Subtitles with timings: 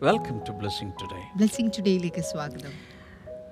[0.00, 1.22] Welcome to Blessing Today.
[1.38, 2.74] Blessing ടുഡേയിലേക്ക് സ്വാഗതം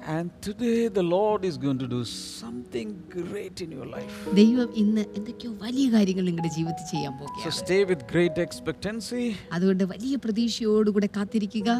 [0.07, 4.17] And today the Lord is going to do something great in your life.
[4.39, 7.13] ദൈവം ഇന്ന് എന്തൊക്കെയോ വലിയ കാര്യങ്ങൾ നിങ്ങളുടെ ജീവിതത്തിൽ ചെയ്യാൻ
[7.45, 9.25] So stay with great expectancy,
[9.57, 11.71] അതുകൊണ്ട് വലിയ പ്രതീക്ഷയോടുകൂടെ കാത്തിരിക്കുക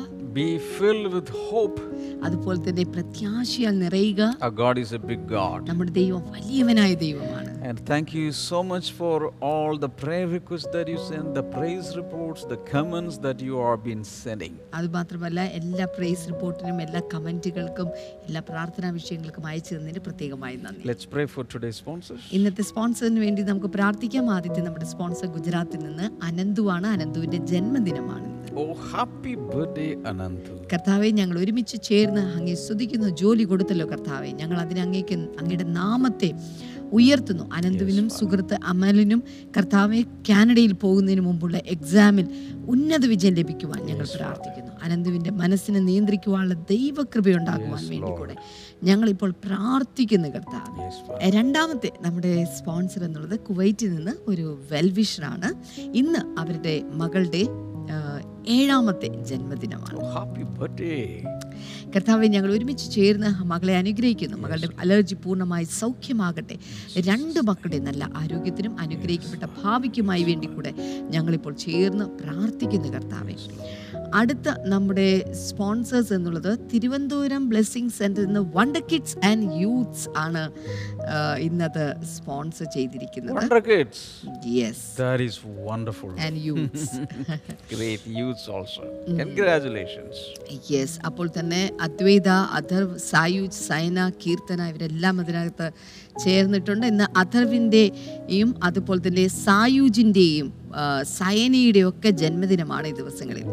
[0.41, 1.79] be filled with hope.
[2.27, 5.61] അതുപോലെ തന്നെ പ്രത്യാശയാൽ നിറയുക Our God is a big God.
[5.73, 9.17] നമ്മുടെ ദൈവം വലിയവനായ ദൈവമാണ് And thank you so much for
[9.49, 13.77] all the prayer requests that you send, the praise reports, the comments that you are
[13.87, 14.53] been sending.
[14.79, 17.89] അതുമാത്രമല്ല എല്ലാ price റിപ്പോർട്ടിനും എല്ലാ കമന്റുകൾക്കും
[18.25, 20.89] എല്ലാ പ്രാർത്ഥനാ വിഷയങ്ങൾക്കും അയച്ചു തന്നതിന് പ്രത്യേകമായി നന്ദി.
[20.89, 22.21] Let's pray for today's sponsors.
[22.33, 24.31] ഇന്നത്തെ സ്പോൺസറിന് വേണ്ടി നമുക്ക് പ്രാർത്ഥിക്കാം.
[24.31, 26.87] ആദ്യത്തെ നമ്മുടെ സ്പോൺസർ ഗുജറാത്തിൽ നിന്ന് അനന്തുവാണ്.
[26.87, 28.37] അനന്തുവിന്റെ ജന്മദിനമാണ്.
[28.55, 30.69] ഓ ഹാപ്പി ബർത്ത്ഡേ birthday, Anantu.
[30.73, 33.09] കർത്താവെ ഞങ്ങൾ ഒരുമിച്ച് ചേർന്ന് അങ്ങേ സ്തുതിക്കുന്നു.
[33.09, 34.29] ജോലി കൊടുത്തല്ലോ കർത്താവെ.
[34.29, 36.33] ഞങ്ങൾ അതിന് അങ്ങേക്ക് അങ്ങയുടെ നാമത്തെ
[36.93, 37.51] ഉയർത്തുന്നു.
[37.53, 39.23] അനന്തുവിനും സുഹൃത്ത് അമലിനും
[39.57, 42.27] കർത്താവെ കാനഡയിൽ പോകുന്നതിന് മുമ്പുള്ള എക്സാമിൽ
[42.67, 44.73] ഉന്നത വിജയം ലഭിക്കുവാൻ ഞങ്ങൾ പ്രാർത്ഥിക്കുന്നു.
[44.83, 48.37] അനന്തുവിന്റെ മനസ്സിനെ നിയന്ത്രിക്കുവാനുള്ള ദൈവകൃപയുണ്ടാകുവാൻ വേണ്ടി കൂടെ
[48.85, 51.33] ഞങ്ങളിപ്പോൾ പ്രാർത്ഥിക്കുന്നു കർത്താവ്.
[51.33, 55.81] രണ്ടാമത്തെ നമ്മുടെ സ്പോൺസർ എന്നുള്ളത് കുവൈറ്റിൽ നിന്ന് ഒരു വെൽവിഷറാണ്.
[55.81, 57.47] ഇന്ന് അവരുടെ മകളുടെ
[58.49, 60.05] ഏഴാമത്തെ ജന്മദിനമാണ്.
[60.05, 61.36] Happy happy birthday.
[61.95, 64.37] കർത്താവെ ഞങ്ങൾ ഒരുമിച്ച് ചേർന്ന് മകളെ അനുഗ്രഹിക്കുന്നു.
[64.37, 66.57] മകളുടെ അലർജി പൂർണമായി സൗഖ്യമാകട്ടെ.
[66.99, 70.73] രണ്ട് മക്കളുടെ നല്ല ആരോഗ്യത്തിനും അനുഗ്രഹിക്കപ്പെട്ട ഭാവിക്കുമായി വേണ്ടി കൂടെ
[71.11, 73.37] ഞങ്ങളിപ്പോൾ ചേർന്ന് പ്രാർത്ഥിക്കുന്നു കർത്താവെ.
[74.15, 75.09] അടുത്ത നമ്മുടെ
[75.49, 80.45] സ്പോൺസേഴ്സ് എന്നുള്ളത് തിരുവനന്തപുരം ബ്ലെസ്സിങ് സെന്ററിൽ നിന്ന് വണ്ടർ കിഡ്സ് ആൻഡ് യൂത്ത്സ് ആണ്
[81.39, 83.45] ഇന്നത്തെ ഇന്നത് സ്പോൺസർ ചെയ്തിരിക്കുന്നത്.
[84.57, 86.99] Yes that is wonderful and youths
[87.73, 88.49] great youths.
[90.73, 95.69] Yes അപ്പോൾ തന്നെ അദ്വൈത അഥർവ് സായുജ് സൈന കീർത്തന ഇവരെല്ലാം അതിനകത്ത്
[96.25, 96.87] ചേർന്നിട്ടുണ്ട്.
[96.87, 100.66] ഇന്ന് അഥർവിന്റെയും അതുപോലെ തന്നെ സായുജിന്റെയും
[101.03, 103.45] സയനയുടെയും ഒക്കെ ജന്മദിനമാണ് ഈ ദിവസങ്ങളിൽ.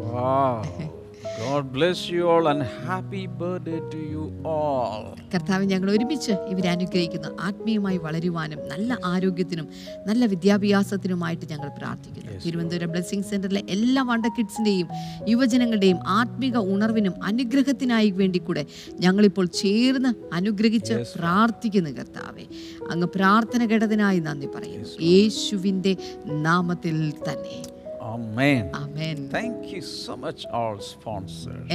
[1.24, 5.04] God bless you all and happy birthday to you all.
[5.34, 7.30] കർത്താവ് ഞങ്ങൾ ഒരുമിച്ച് ഇവരെ അനുഗ്രഹിക്കുന്നു.
[7.40, 9.68] ആത്മീയമായി വളരുവാനും നല്ല ആരോഗ്യത്തിനും
[10.08, 12.40] നല്ല വിദ്യാഭ്യാസത്തിനുമായിട്ട് ഞങ്ങൾ പ്രാർത്ഥിക്കുന്നു.
[12.46, 14.88] തിരുവനന്തപുരം ബ്ലെസ്സിംഗ് സെന്ററിലെ എല്ലാ വണ്ടർ കിഡ്സിന്റെയും
[15.28, 18.66] യുവജനങ്ങളുടെയും ആത്മീക ഉണർവിനും അനുഗ്രഹത്തിനായി വേണ്ടി കൂടെ
[19.00, 22.48] ഞങ്ങളിപ്പോൾ ചേർന്ന് അനുഗ്രഹിച്ച് പ്രാർത്ഥിക്കുന്നു കർത്താവെ.
[22.92, 24.90] അങ്ങ് പ്രാർത്ഥന കേട്ടതിനായി നന്ദി പറയുന്നു.
[25.02, 27.73] യേശുവിന്റെ നാമത്തിൽ തന്നെ.
[28.06, 28.64] Amen.
[28.76, 30.78] Amen Thank you so much, all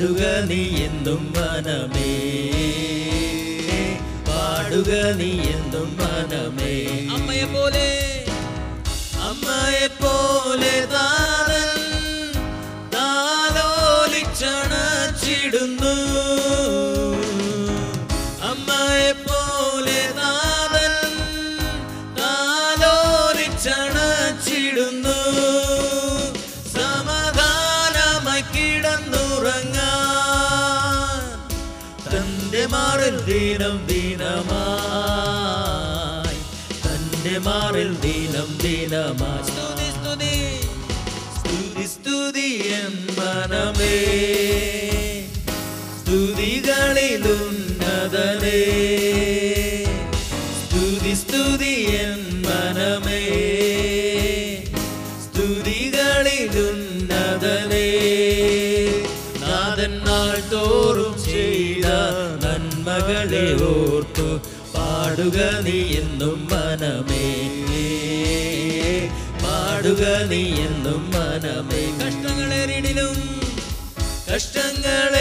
[0.01, 2.13] പാടുക നീ എന്നും മനമേ.
[4.29, 6.71] പാടുക നീ എന്നും മനമേ.
[7.15, 7.85] അമ്മയെ പോലെ
[9.29, 11.20] അമ്മയെ പോലെ താരൻ
[33.51, 34.27] ദീനം ദീനമായി.
[36.87, 39.43] തന്റെ മാറിൽ ദീനം ദീനമായി.
[39.43, 40.61] സ്തുതി സ്തുതി.
[41.37, 44.05] സ്തുതി സ്തുതി എൻ മനമേ.
[45.99, 47.07] സ്തുതികളിലുന്നതനേ.
[65.21, 67.25] പാടുക നീ എന്നും മനമേ.
[69.43, 71.81] പാടുക നീ എന്നും മനമേ.
[71.99, 73.17] കഷ്ടങ്ങളേറിടിലും
[74.29, 75.11] കഷ്ടങ്ങളേറിടിലും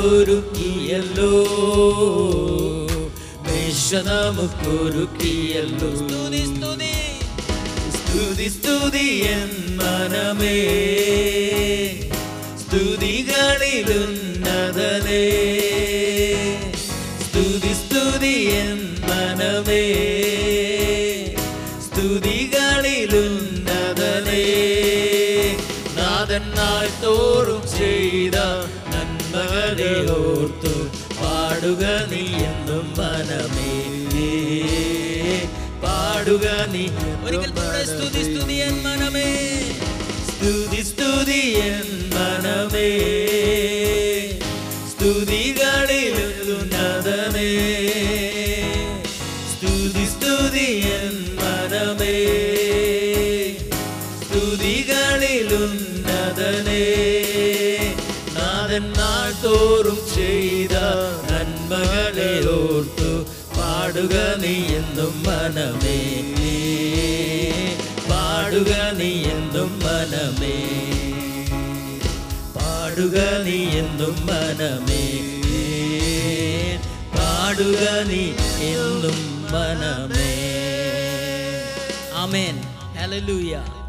[0.00, 1.32] നമുക്കൊരുക്കിയല്ലോ
[3.42, 6.94] മേശ നമുക്കൊരുക്കിയല്ലോ സ്തുതി സ്തുതി.
[7.90, 10.56] സ്തുതി സ്തുതി എൻ മനമേ.
[12.60, 13.44] സ്തുതികളിലുന്നതനേ
[17.26, 20.09] സ്തുതി സ്തുതി എൻ മനമേ.
[31.60, 33.72] പാടുക നീ എന്നും മനമേ.
[35.82, 36.84] പാടുക നീ
[37.24, 39.28] ഒരിക്കൽ സ്തുതി സ്തുതി എൻ മനമേ.
[40.28, 42.88] സ്തുതി സ്തുതി എൻ മനമേ.
[64.00, 65.98] പാടുക നീ എന്നും മനമേ.
[68.10, 70.54] പാടുക നീ എന്നും മനമേ.
[72.56, 75.02] പാടുക നീ എന്നും മനമേ.
[77.18, 78.24] പാടുക നീ
[78.66, 80.32] എന്നും മനമേ.
[82.14, 82.62] ആമേൻ.
[82.98, 83.79] ഹല്ലേലൂയ.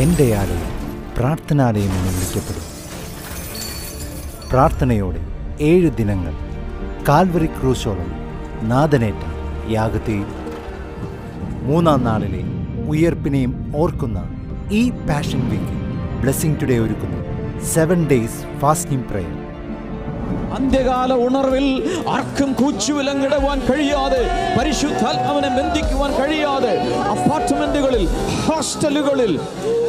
[0.00, 0.72] എന്റെ ആലയം
[1.16, 2.66] പ്രാർത്ഥനാലയം എന്ന് വിളിക്കപ്പെടും.
[4.50, 5.22] പ്രാർത്ഥനയോടെ
[5.70, 6.34] ഏഴ് ദിനങ്ങൾ
[7.08, 8.10] കാൽവറി ക്രൂശോളം
[8.72, 9.22] നാദനേറ്റ
[9.68, 10.28] യാഗത്തെയും
[11.68, 12.42] മൂന്നാം നാളിലെ
[12.92, 14.18] ഉയർപ്പിനെയും ഓർക്കുന്ന
[14.80, 15.74] ഈ പാഷൻ വീക്ക്
[16.20, 17.20] ബ്ലെസ്സിംഗ് ടുഡേ ഒരുക്കുന്നു.
[17.74, 19.34] സെവൻ ഡേയ്സ് ഫാസ്റ്റിംഗ് പ്രയർ
[20.56, 21.66] അന്ത്യകാല ഉണർവിൽ
[22.08, 24.20] ആർക്കും കൂച്ചുവിലങ്ങിടുവാൻ കഴിയാതെ
[24.58, 26.72] പരിശുദ്ധാത്മാവിനെ ബന്ധിക്കുവാൻ കഴിയാതെ
[27.12, 28.04] അപ്പാർട്ട്മെന്റുകളിൽ
[28.46, 29.32] ഹോസ്റ്റലുകളിൽ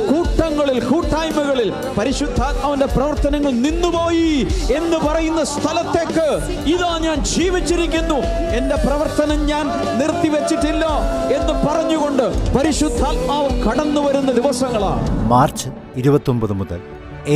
[0.09, 4.29] കൂട്ടങ്ങളിൽ കൂട്ടായ്മകളിൽ പരിശുദ്ധാത്മാവിന്റെ പ്രവർത്തനങ്ങൾ നിന്നുപോയി
[4.77, 6.27] എന്ന് പറയുന്ന സ്ഥലത്തേക്ക്
[6.73, 8.19] ഇതാ ഞാൻ ജീവിച്ചിരിക്കുന്നു.
[8.57, 9.65] എന്റെ പ്രവർത്തനം ഞാൻ
[9.99, 10.85] നിർത്തിവെച്ചിട്ടില്ല
[11.37, 12.25] എന്ന് പറഞ്ഞുകൊണ്ട്
[12.57, 15.03] പരിശുദ്ധാത്മാവ് കടന്നു വരുന്ന ദിവസങ്ങളാണ്.
[15.33, 16.79] മാർച്ച് ഇരുപത്തൊമ്പത് മുതൽ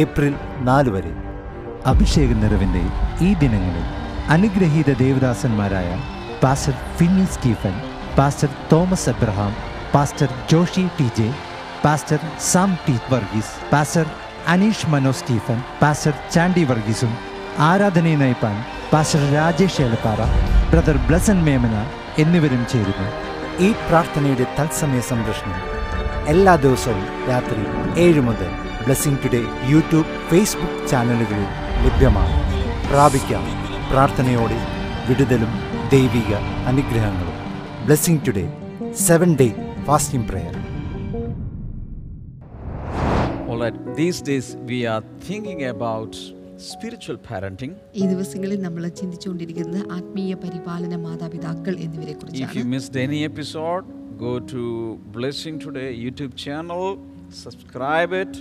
[0.02, 1.14] ഏപ്രിൽ നാല് വരെ
[1.86, 2.84] അഭിഷേക നിറവിന്റെ
[3.26, 3.86] ഈ ദിനങ്ങളിൽ
[4.30, 5.90] അനുഗ്രഹീത ദേവദാസന്മാരായ
[6.44, 7.76] pastor Finny Stephen
[8.18, 9.52] pastor Thomas Abraham
[9.94, 11.28] pastor Joshy T J
[11.84, 12.20] pastor
[12.52, 14.06] Sam T Varghese pastor
[14.54, 17.14] Aneesh Mano Stephen pastor Chandy വർഗീസും.
[17.70, 18.56] ആരാധനയെ നയിപ്പാൻ
[18.92, 20.22] പാസ്റ്റർ രാജേഷ് ഏലപ്പാറ
[20.72, 21.76] ബ്രദർ ബ്ലസൻ മേമന
[22.24, 23.08] എന്നിവരും ചേരുന്നു.
[23.66, 25.60] ഈ പ്രാർത്ഥനയുടെ തത്സമയ സംരക്ഷണം
[26.34, 27.64] എല്ലാ ദിവസവും രാത്രി
[28.06, 28.52] ഏഴ് മുതൽ
[28.86, 29.42] ബ്ലസ്സിംഗ് ടുഡേ
[29.72, 31.50] യൂട്യൂബ് ഫേസ്ബുക്ക് ചാനലുകളിൽ
[31.86, 32.38] ലഭ്യമാണ്
[32.92, 33.46] പ്രാപിക്കാം
[33.92, 34.60] പ്രാർത്ഥനയോടെ
[35.10, 35.54] വിടുതലും
[35.94, 36.34] ദൈവിക
[36.72, 37.38] അനുഗ്രഹങ്ങളും.
[37.86, 38.46] Blessing Today
[39.08, 39.50] seven day
[39.88, 40.56] fasting prayer
[43.62, 46.14] All these days we are thinking about
[46.68, 47.72] spiritual parenting.
[48.00, 53.86] ഈ ദിവസങ്ങളിൽ നമ്മൾ ചിന്തിച്ചുകൊണ്ടിരിക്കുന്നത് ആത്മീയ പരിപാലന മാതാപിതാക്കൾ എന്നിവരെ If you കുറിച്ചാണ് missed any episode,
[54.24, 54.62] go to
[55.18, 56.84] Blessing Today YouTube channel,
[57.44, 58.34] subscribe it,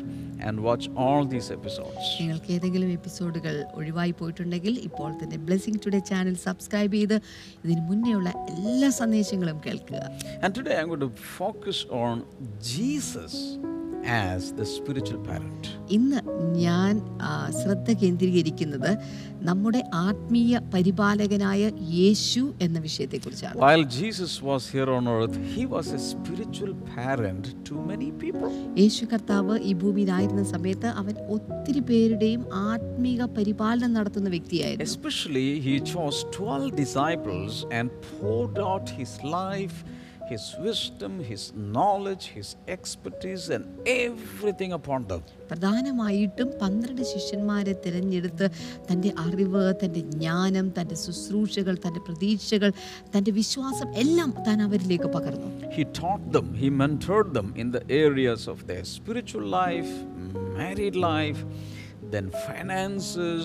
[0.47, 2.01] and watch all these episodes.
[2.21, 7.17] നിങ്ങൾക്ക് ഏതെങ്കിലും എപ്പിസോഡുകൾ ഒഴിവായി പോയിട്ടുണ്ടെങ്കിൽ ഇപ്പോൾ തന്നെ ബ്ലെസ്സിംഗ് ടുഡേ ചാനൽ സബ്സ്ക്രൈബ് ചെയ്ത്
[7.65, 10.03] ഇതിന് മുന്നേയുള്ള എല്ലാ സന്ദേശങ്ങളും കേൾക്കുക
[10.45, 12.17] And today I'm going to focus on
[12.71, 13.35] Jesus
[14.05, 15.63] as the spiritual parent.
[15.91, 16.19] ഇന്ന്
[16.59, 16.93] ഞാൻ
[17.61, 18.91] ശ്രദ്ധ കേന്ദ്രീകരിക്കുന്നത്
[19.49, 21.63] നമ്മുടെ ആത്മീയ പരിപാലകനായ
[21.97, 27.75] യേശു എന്ന വിഷയത്തെക്കുറിച്ചാണ് While Jesus was here on earth, he was a spiritual parent to
[27.91, 28.51] many people.
[28.81, 36.19] യേശു കർത്താവ് ഈ ഭൂമിയിലായിരുന്ന സമയത്ത് അവൻ ഒത്തിരി പേരുടെയും ആത്മീക പരിപാലനം നടത്തുന്ന വ്യക്തിയായിരുന്നു Especially, he chose
[36.33, 39.79] 12 disciples and poured out his life,
[40.31, 43.65] His wisdom, His knowledge, His expertise, and
[44.01, 45.23] everything upon them.
[45.51, 48.47] പ്രധാനമായിട്ടും പന്ത്രണ്ട് ശിഷ്യന്മാരെ തിരഞ്ഞെടുത്ത്
[48.89, 52.71] തന്റെ അറിവ് തന്റെ ജ്ഞാനം തന്റെ ശുശ്രൂഷകൾ തന്റെ പ്രതീക്ഷകൾ
[53.15, 58.45] തന്റെ വിശ്വാസം എല്ലാം താൻ അവരിലേക്ക് പകർന്നു He taught them, He mentored them in the areas
[58.55, 59.93] of their spiritual life,
[60.61, 61.43] married life,
[62.13, 63.45] then finances.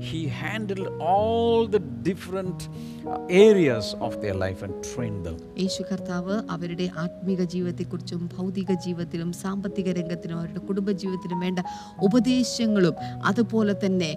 [0.00, 2.99] He handled all the different uh,
[3.44, 5.36] areas of their life and trained them.
[5.62, 11.60] യേശു കർത്താവ് അവരുടെ ആത്മീക ജീവിതത്തെക്കുറിച്ചും ഭൗതിക ജീവിതത്തിലും സാമ്പത്തിക രംഗത്തിലും അവരുടെ കുടുംബ ജീവിതത്തിലും വേണ്ട
[12.08, 12.94] ഉപദേശങ്ങളും
[13.30, 14.10] അതുപോലെ തന്നെ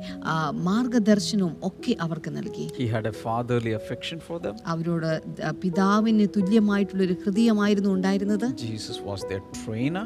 [0.70, 4.56] മാർഗദർശനവും ഒക്കെ അവർക്ക് നൽകി He had a fatherly affection for them.
[4.74, 5.10] അവരോട്
[5.64, 10.04] പിതാവിന് പിതാവിന് തുല്യമായിട്ടുള്ളൊരു ഹൃദയമായിരുന്നു ഉണ്ടായിരുന്നത് Jesus was their trainer.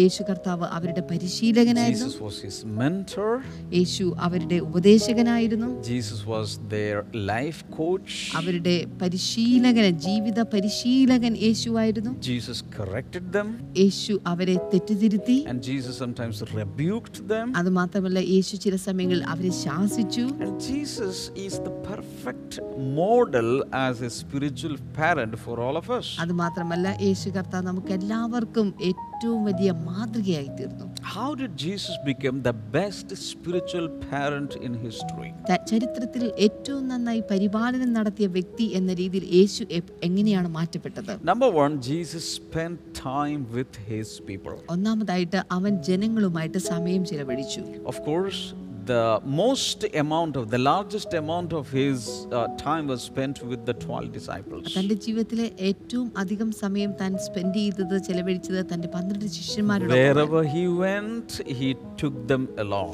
[0.00, 3.32] യേശു കർത്താവ് അവരുടെ പരിശീലകനായിരുന്നു Jesus was his mentor.
[3.78, 6.98] യേശു അവരുടെ ഉപദേശകനായിരുന്നു Jesus was their
[7.32, 8.13] life coach.
[8.36, 9.72] അവരുടെ പരിശീലകൻ
[10.06, 13.48] ജീവിത പരിശീലകൻ യേശുവായിരുന്നു Jesus corrected them.
[13.80, 17.46] യേശു അവരെ തെറ്റിതിരുത്തി And Jesus sometimes rebuked them.
[17.60, 21.16] അത് മാത്രമല്ല യേശു ചില സമയങ്ങളിൽ അവരെ ശാസിച്ചു And Jesus
[21.46, 22.52] is the perfect
[22.98, 23.50] model
[23.86, 26.08] as a spiritual parent for all of us.
[26.24, 32.54] അത് മാത്രമല്ല യേശു കർത്താവ് നമുക്ക് എല്ലാവർക്കും ഏറ്റവും വലിയ മാതൃകയായി തീർന്നു How did Jesus become the
[32.72, 35.28] best spiritual parent in history?
[35.50, 39.64] ത- ചരിത്രത്തിൽ ഏറ്റവും നന്നായി പരിപാലനം നടത്തിയ വ്യക്തി എന്ന രീതിയിൽ യേശു
[40.02, 44.56] എങ്ങനെയാണ് മാറ്റപ്പെട്ടത് Number 1 Jesus spent time with his people.
[44.68, 48.40] ഒന്നാമതായിട്ട് അവൻ ജനങ്ങളുമായിട്ട് സമയം ചിലവഴിച്ചു Of course,
[48.86, 49.02] the
[49.34, 51.98] most amount of the largest amount of his
[52.30, 54.64] uh, time was spent with the 12 disciples.
[54.76, 61.28] തന്റെ ജീവിതത്തിലെ ഏറ്റവും അധികം സമയം താൻ സ്പെൻഡ് ചെയ്തത് ചെലവഴിച്ചത് തന്റെ പന്ത്രണ്ട് ശിഷ്യന്മാരുടെ Wherever he went,
[61.60, 61.70] he
[62.02, 62.92] took them along.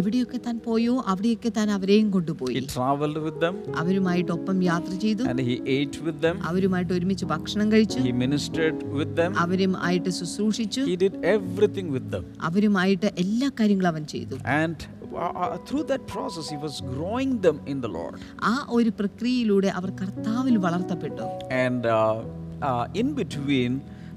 [0.00, 5.40] എവിടെയൊക്കെ താൻ പോയോ അവിടെയൊക്കെ താൻ അവരെയും കൊണ്ടുപോയി He traveled with them അവരുമായിട്ടൊപ്പം യാത്ര ചെയ്തു and
[5.50, 6.36] he ate with them.
[6.52, 9.32] അവരുമായിട്ട് ഒരുമിച്ച് ഭക്ഷണം കഴിച്ചു He ministered with them.
[9.46, 12.24] അവരുമായിട്ട് ശുശ്രൂഷിച്ചു He did everything with them.
[12.50, 14.78] അവരുമായിട്ട് എല്ലാ കാര്യങ്ങളും അവൻ ചെയ്തു And
[15.18, 18.16] uh, uh, through that process, he was growing them in the Lord.
[18.52, 21.26] ആ ഒരു പ്രക്രിയയിലൂടെ അവർ കർത്താവിൽ വളർത്തപ്പെട്ടു
[21.64, 21.98] And uh,
[22.62, 22.84] uh,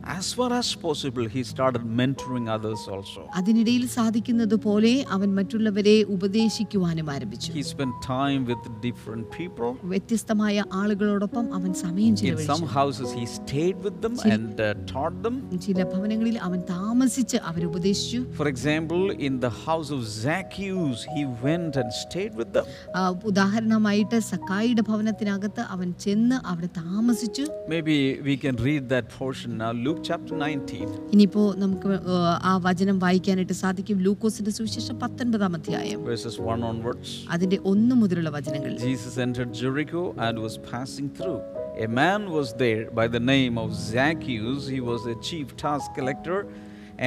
[0.01, 3.21] in between, as far as possible, he started mentoring others also.
[3.39, 9.69] അതിനിടയിൽ സാധിക്കുന്നത് പോലെ അവൻ മറ്റുള്ളവരെ ഉപദേശിക്കുവാനും ആരംഭിച്ചു He spent time with different people.
[9.93, 15.17] വ്യത്യസ്തമായ ആളുകളോടൊപ്പം അവൻ സമയം In some ചിലവഴിച്ചു houses, he stayed with them and uh, taught
[15.25, 15.35] them.
[15.67, 21.73] ചില ഭവനങ്ങളിൽ അവൻ താമസിച്ച് അവരെ ഉപദേശിച്ചു For example, in the house of Zacchaeus, he went
[21.75, 22.65] and stayed with them.
[22.97, 29.71] ആ, ഉദാഹരണമായിട്ട് സക്കായിയുടെ ഭവനത്തിനകത്ത് അവൻ ചെന്ന് അവിടെ താമസിച്ചു Maybe we can read that portion now.
[29.90, 30.86] Luke chapter 19.
[31.14, 37.10] ഇനിയിപ്പോ നമുക്ക് ആ, ആ വചനം വായിക്കാനായിട്ട് സാധിക്കും ലൂക്കോസിന്റെ സുവിശേഷം പത്തൊൻപതാം അധ്യായം verses 1 onwards.
[37.30, 41.38] അതിന്റെ ഒന്ന് മുതലുള്ള വചനങ്ങൾ Jesus entered Jericho and was passing through.
[41.78, 44.62] A man was there by the name of Zacchaeus.
[44.68, 46.38] He was a chief tax collector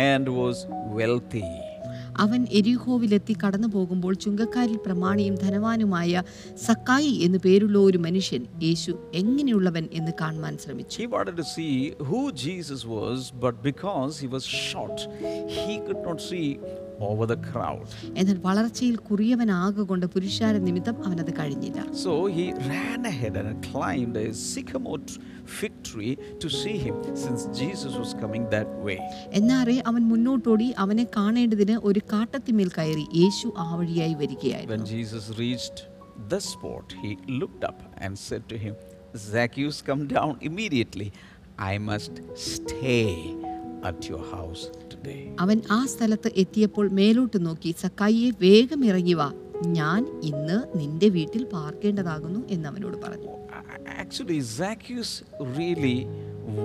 [0.03, 0.57] and was
[0.99, 1.47] wealthy.
[2.16, 6.22] അവൻ എരിഹോവിലെത്തി കടന്നു പോകുമ്പോൾ ചുങ്കക്കാരിൽ പ്രമാണിയും ധനവാനുമായ
[6.66, 10.98] സക്കായി എന്നു പേരുള്ള ഒരു മനുഷ്യൻ യേശു എങ്ങനെയുള്ളവൻ എന്ന് കാണുവാൻ ശ്രമിച്ചു.
[11.00, 14.98] He wanted to see who Jesus was, but because he was short,
[15.58, 16.58] he could not see
[17.00, 17.86] over the crowd.
[18.20, 25.00] എന്നാൽ വളർച്ചയിൽ കുറിയവനാകൊണ്ട് പുരുഷാര നിമിത്തം അത് കഴിഞ്ഞില്ല So he ran ahead and climbed a sycamore
[25.58, 28.98] fig tree to see him, since Jesus was coming that way.
[29.40, 35.80] എന്നാറെ അവൻ മുന്നോട്ടോടി അവനെ കാണേണ്ടതിന് ഒരു കാട്ടത്തിമേൽ കയറി യേശു ആ വഴിയായി വരികയായിരുന്നു When Jesus reached
[36.32, 38.74] the spot, he looked up and said to him,
[39.16, 41.12] Zacchaeus, come down immediately.
[41.72, 43.34] I must stay
[43.82, 44.62] at your house.
[45.40, 49.32] അവൻ ആ സ്ഥലത്ത് എത്തിയപ്പോൾ മേലോട്ട് നോക്കി സക്കായിയെ വേഗം ഇറങ്ങി വാ.
[49.66, 53.30] ഞാൻ ഇന്ന് നിന്റെ വീട്ടിൽ പാർക്കേണ്ടതാകുന്നു എന്ന് അവനോട് പറഞ്ഞു.
[53.98, 55.16] Actually Actually,
[55.56, 56.06] really really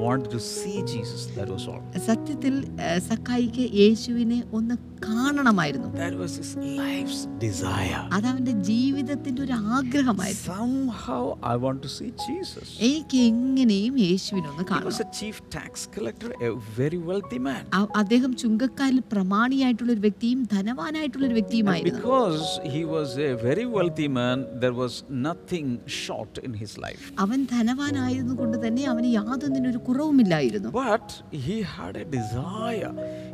[0.01, 1.27] wanted to see Jesus.
[1.38, 1.65] That was
[2.05, 2.65] സത്യത്തിൽ
[2.98, 4.75] സക്കായിക്ക് യേശുവിനെ ഒന്ന്
[5.08, 8.01] കാണണമായിരുന്നു That was his life's desire.
[8.13, 12.68] അതവന്റെ ജീവിതത്തിന്റെ ഒരു ആഗ്രഹമായിരുന്നു Somehow, I want to see Jesus.
[12.79, 17.63] എനിക്ക് എങ്ങനെയും യേശുവിനൊന്ന് He was കാണണം a chief tax collector, a very wealthy man.
[17.74, 22.44] അ- അദ്ദേഹം ചുങ്കക്കാരിൽ പ്രമാണിയായിട്ടുള്ള ഒരു വ്യക്തിയും ധനവാനായിട്ടുള്ള ഒരു വ്യക്തിയുമായിരുന്നു because
[22.75, 24.94] he was a very wealthy man, there was
[25.27, 25.68] nothing
[26.01, 27.06] short in his life.
[27.20, 31.08] അവൻ ധനവാനായിരുന്നു കൊണ്ട് തന്നെ അവന് യാതൊന്നിനും കുറവുമില്ലായിരുന്നു But
[31.48, 32.94] he had a desire,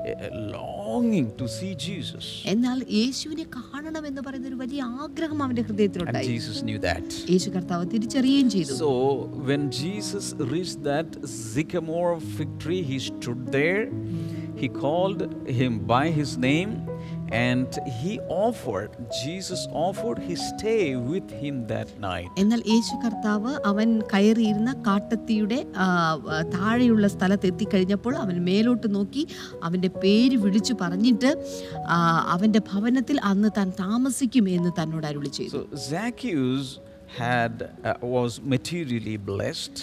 [0.09, 1.54] a a longing to see Jesus.
[2.51, 7.07] എന്നാൽ യേശുവിനെ കാണണം എന്ന് പറയുന്ന ഒരു വലിയ ആഗ്രഹം അവന്റെ ഹൃദയത്തിലുണ്ടായി Jesus knew that.
[7.33, 8.91] യേശു കർത്താവ് തിരിച്ചറിയുകയും ചെയ്തു So
[9.49, 11.09] when Jesus reached that
[11.53, 13.83] sycamore fig tree, he stood there.
[14.55, 15.21] He called
[15.59, 16.71] him by his name
[17.29, 17.67] and
[17.99, 18.91] he offered,
[19.23, 22.29] Jesus offered his stay with him that night.
[22.37, 25.59] എന്നാൽ യേശു കർത്താവ് അവൻ കയറിയിരുന്ന കാട്ടത്തിയുടെ
[26.55, 29.23] താഴെയുള്ള സ്ഥലത്ത് എത്തിക്കഴിഞ്ഞപ്പോൾ അവൻ മേലോട്ട് നോക്കി
[29.63, 31.31] അവന്റെ പേര് വിളിച്ചു പറഞ്ഞിട്ട്
[32.29, 35.61] അവന്റെ ഭവനത്തിൽ അന്ന് താൻ താമസിക്കും എന്ന് തന്നോട് അരുളി ചെയ്തു
[37.17, 39.75] had uh, was materially blessed.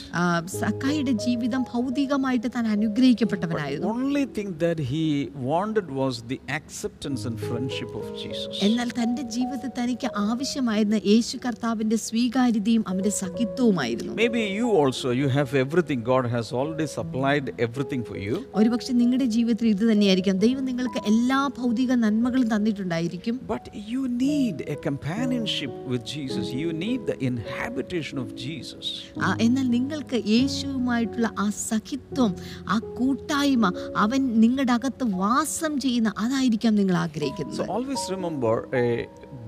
[0.60, 5.04] സക്കായിയുടെ ജീവിതം ഭൗതികമായിട്ട് താൻ അനുഗ്രഹിക്കപ്പെട്ടവനായിരുന്നു Only thing that he
[5.50, 8.52] wanted was the acceptance and friendship of Jesus.
[8.68, 15.52] എന്നാൽ തന്റെ ജീവിതത്തിൽ തനിക്ക് ആവശ്യമായിരുന്ന യേശു കർത്താവിന്റെ സ്വീകാര്യതയും അവന്റെ സഖിത്വവുമായിരുന്നു Maybe you also you have
[15.64, 16.00] everything.
[16.12, 18.36] God has already supplied everything for you.
[18.60, 24.78] ഒരുപക്ഷെ നിങ്ങളുടെ ജീവിതത്തിൽ ഇത് തന്നെയായിരിക്കാം ദൈവം നിങ്ങൾക്ക് എല്ലാ ഭൗതിക നന്മകളും തന്നിട്ടുണ്ടായിരിക്കും But you need a
[24.88, 26.46] companionship with Jesus.
[26.62, 28.86] You need the inhabitation of Jesus.
[29.20, 32.32] ആ, എന്നാൽ നിങ്ങൾക്ക് യേശുവുമായിട്ടുള്ള ആ സഖിത്വം
[32.68, 38.54] ആ കൂട്ടായ്മ അവൻ നിങ്ങളുടെ അകത്ത് വാസം ചെയ്യുന്ന അതായിരിക്കാം നിങ്ങൾ So ആഗ്രഹിക്കുന്നത് always remember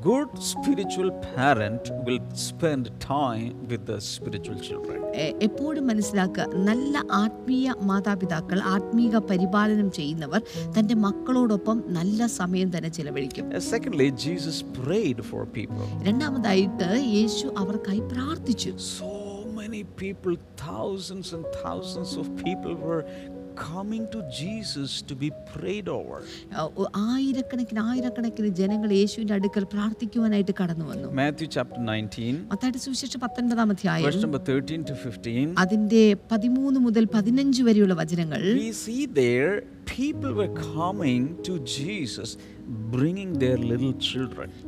[0.04, 4.98] spiritual parent will spend time with the spiritual children.
[5.16, 10.40] എ- എപ്പോഴും മനസ്സിലാക്കുക നല്ല ആത്മീയ മാതാപിതാക്കൾ ആത്മീയ പരിപാലനം ചെയ്യുന്നവർ
[10.78, 15.86] തന്റെ മക്കളോടൊപ്പം നല്ല സമയം തന്നെ ചിലവഴിക്കും Uh, secondly, Jesus prayed for people.
[16.02, 19.12] രണ്ടാമതായിട്ട് യേശു അവർക്കായി പ്രാർത്ഥിച്ചു So
[19.62, 20.34] many people,
[20.66, 23.02] thousands and thousands of people were
[23.56, 26.18] coming to Jesus to be prayed over.
[27.08, 34.06] ആയിരക്കണക്കിന് ആയിരക്കണക്കിന് ജനങ്ങൾ യേശുവിന്റെ അടുക്കൽ പ്രാർത്ഥിക്കുവാനായിട്ട് കടന്നു വന്നു Matthew chapter 19, മത്തായിട്ട് സുവിശേഷം പത്തൊൻപതാം അധ്യായം
[34.08, 35.46] verse number 13 to 15.
[35.62, 39.52] അതിന്റെ പതിമൂന്ന് മുതൽ പതിനഞ്ച് വരെയുള്ള വചനങ്ങൾ We see there
[39.94, 42.30] people were coming to Jesus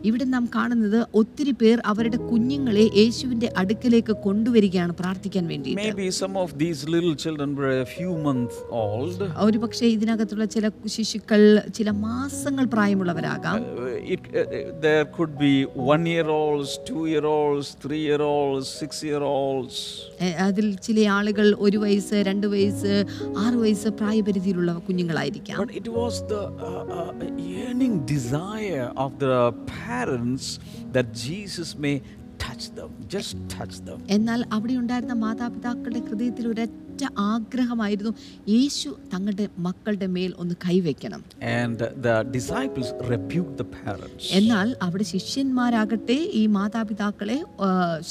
[0.05, 5.47] ഇവിടെ നാം കാണുന്നത് ഒത്തിരി പേർ അവരുടെ കുഞ്ഞുങ്ങളെ യേശുവിന്റെ അടുക്കലേക്ക് കൊണ്ടുവരികയാണ് പ്രാർത്ഥിക്കാൻ
[9.87, 13.65] ഇതിനകത്തുള്ള ചില ശിശുക്കൾ ചില മാസങ്ങൾ പ്രായമുള്ളവരാകാം.
[20.47, 23.05] അതിൽ ചില ആളുകൾ ഒരു വയസ്സ് രണ്ട് വയസ്സ്
[23.39, 25.69] ആറ് വയസ്സ് പ്രായപരിധിയിലുള്ള കുഞ്ഞുങ്ങളായിരിക്കാം.
[28.07, 29.37] Desire of the
[29.87, 30.47] parents
[30.95, 31.97] that Jesus may
[32.39, 33.99] touch them, just touch them.
[34.17, 38.13] എന്നാൽ അവിടെ ഉണ്ടായിരുന്ന മാതാപിതാക്കളുടെ ഹൃദയത്തിൽ ഒരൊറ്റ ആഗ്രഹമായിരുന്നു
[38.55, 41.23] യേശു തങ്ങളുടെ മക്കളുടെ മേൽ ഒന്ന് കൈവയ്ക്കണം
[41.57, 44.27] And the disciples rebuked the parents.
[44.41, 47.39] എന്നാൽ അവിടെ ശിഷ്യന്മാരാകട്ടെ ഈ മാതാപിതാക്കളെ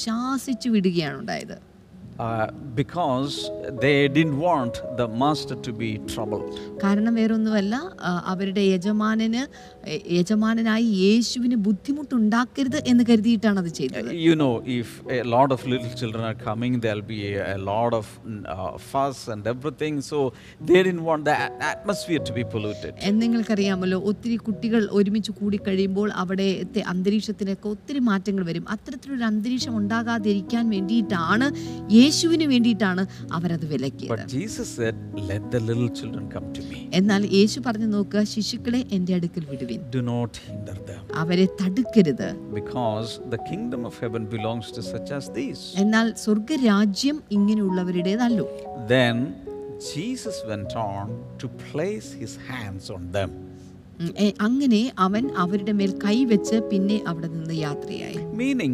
[0.04, 1.58] ശാസിച്ചു വിടുകയാണ് ഉണ്ടായത്
[2.18, 3.50] Uh, because
[3.82, 6.54] they didn't want the master to be troubled.
[6.84, 7.76] കാരണം വേറൊന്നുമല്ല
[8.32, 9.42] അവരുടെ യജമാനന്
[10.18, 16.26] യജമാനനായി യേശുവിന് ബുദ്ധിമുട്ടുണ്ടാക്കരുത് എന്ന് കരുതിയിട്ടാണ് അത് ചെയ്തത് you know if a lot of little children
[16.32, 17.34] are coming there'll be a
[17.70, 18.12] lot of
[18.90, 20.20] fuss and everything so
[20.62, 21.02] they everything.
[21.02, 21.38] So the
[21.70, 22.94] atmosphere to be polluted atmosphere to be polluted.
[23.08, 30.66] എന്ന് നിങ്ങൾക്കറിയാമല്ലോ ഒത്തിരി കുട്ടികൾ ഒരുമിച്ച് കൂടി കഴിയുമ്പോൾ അവിടെത്തെ അന്തരീക്ഷത്തിനൊക്കെ ഒത്തിരി മാറ്റങ്ങൾ വരും അത്തരത്തിലൊരു അന്തരീക്ഷം ഉണ്ടാകാതിരിക്കാൻ
[30.70, 31.48] വേണ്ടിയിട്ടാണ്
[31.98, 34.96] യേശുവിന് വേണ്ടിയിട്ടാണ് അവരത് വിലക്കിയത് But Jesus said,
[35.30, 36.80] Let the little children come to me.
[37.00, 39.44] എന്നാൽ യേശു പറഞ്ഞു നോക്കുക ശിശുക്കളെ എന്റെ അടുക്കൽ
[39.78, 41.02] വിടുവിൻ Do not hinder them.
[41.14, 45.64] അവരെ തടുക്കരുത് Because the kingdom of heaven belongs to such as these.
[45.78, 48.48] എന്നാൽ സ്വർഗരാജ്യം ഇങ്ങനെയുള്ളവരുടേതല്ലോ
[48.88, 49.18] Then
[49.94, 51.08] Jesus went on
[51.38, 53.32] to place his hands on them.
[54.00, 58.74] ഉം, എ, അങ്ങനെ അവൻ അവരുടെ മേൽ കൈവച്ച് പിന്നെ അവിടെ നിന്ന് യാത്രയായി Meaning,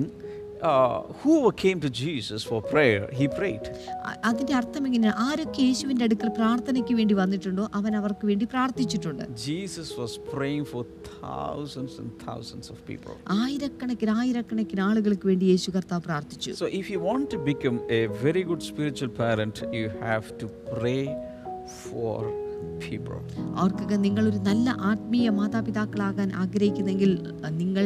[0.61, 3.65] uh, came to Jesus for prayer, he prayed.
[4.05, 9.97] അ- അതിന്റെ അർത്ഥം എങ്ങനെയാണ് ആരൊക്കെ യേശുവിന്റെ അടുക്കൽ പ്രാർത്ഥനയ്ക്ക് വേണ്ടി വന്നിട്ടുണ്ടോ അവൻ അവർക്ക് വേണ്ടി പ്രാർത്ഥിച്ചിട്ടുണ്ട് Jesus
[9.97, 10.83] was praying for
[11.21, 13.15] thousands and thousands of people.
[13.29, 18.43] ആയിരക്കണക്കിന് ആയിരക്കണക്കിന് ആളുകൾക്ക് വേണ്ടി യേശു കർത്താവ് പ്രാർത്ഥിച്ചു So, if you want to become a very
[18.43, 21.03] good spiritual parent, you have to pray
[21.85, 22.17] for
[22.85, 23.19] people.
[23.63, 23.93] ഓർക്കുക
[24.29, 27.11] ഒരു നല്ല ആത്മീയ മാതാപിതാക്കളാകാൻ ആഗ്രഹിക്കുന്നെങ്കിൽ
[27.61, 27.85] നിങ്ങൾ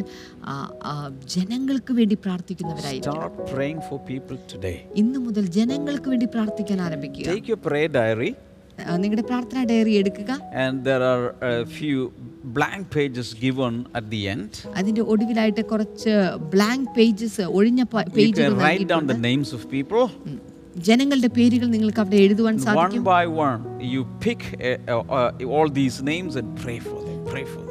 [1.36, 4.78] ജനങ്ങൾക്ക് വേണ്ടി പ്രാർത്ഥിക്കുന്നവരായിരിക്കും Start praying for people today.
[5.02, 8.32] ഇന്നു മുതൽ ജനങ്ങൾക്ക് വേണ്ടി പ്രാർത്ഥിക്കാൻ ആരംഭിക്കുക Take your prayer diary,
[9.04, 10.32] നിങ്ങളുടെ പ്രാർത്ഥനാ ഡയറി എടുക്കുക
[10.64, 12.00] and there are a few
[12.58, 14.52] blank pages given at the end.
[14.80, 16.16] അതിന്റെ ഒടുവിലായിട്ട് കുറച്ച്
[16.56, 17.84] ബ്ലാങ്ക് പേജസ് ഒഴിഞ്ഞ
[18.18, 20.06] പേജുകൾ write down the names of people.
[20.88, 23.62] ജനങ്ങളുടെ പേരുകൾ നിങ്ങൾക്ക് അവിടെ എഴുതുവാൻ സാധിക്കും One by one,
[23.94, 27.65] you pick uh, uh, uh, all these names and pray for them, pray for them.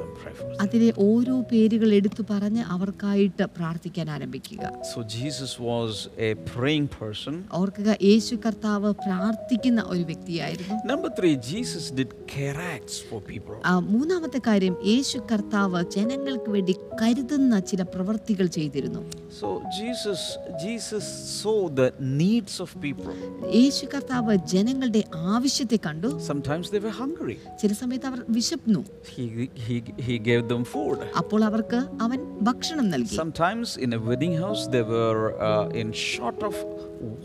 [0.62, 4.62] അതിലെ ഓരോ പേരുകൾ എടുത്തു പറഞ്ഞ് അവർക്കായിട്ട് പ്രാർത്ഥിക്കാൻ ആരംഭിക്കുക
[4.92, 7.34] So, Jesus was a praying person.
[7.60, 13.56] ഓർക്കുക യേശു കർത്താവ് പ്രാർത്ഥിക്കുന്ന ഒരു വ്യക്തിയായിരുന്നു Number three, Jesus did care acts for people.
[13.64, 19.02] ആ, മൂന്നാമത്തെ കാര്യം യേശു കർത്താവ് ജനങ്ങൾക്ക് വേണ്ടി കരുതുന്ന ചില പ്രവൃത്തികൾ ചെയ്തിരുന്നു
[19.40, 20.20] So Jesus,
[20.64, 21.04] Jesus
[21.38, 21.88] saw the
[22.18, 23.14] needs of people.
[23.58, 25.02] യേശു കർത്താവ് ജനങ്ങളുടെ
[25.34, 27.36] ആവശ്യത്തെ കണ്ടു Sometimes they were hungry.
[27.62, 28.82] ചില സമയത്ത് അവർ വിശപ്നു
[29.14, 29.24] He,
[29.66, 30.99] he, he gave gave them food.
[31.21, 36.41] അപ്പോൾ അവർക്ക് അവൻ ഭക്ഷണം നൽകി Sometimes in a wedding house, they were uh, in short
[36.41, 36.55] of